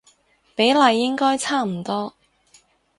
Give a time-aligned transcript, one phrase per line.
[0.55, 2.15] 比例應該差唔多